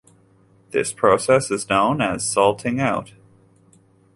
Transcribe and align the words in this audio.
This 0.71 0.91
process 0.91 1.51
is 1.51 1.69
known 1.69 2.01
as 2.01 2.27
salting 2.27 2.79
out. 2.79 3.13